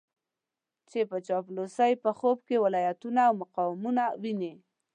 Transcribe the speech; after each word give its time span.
چې 0.89 0.99
په 1.09 1.17
چاپلوسۍ 1.27 1.93
په 2.03 2.09
خوب 2.17 2.37
کې 2.47 2.63
ولايتونه 2.65 3.21
او 3.27 3.33
مقامونه 3.41 4.03
ويني. 4.21 4.53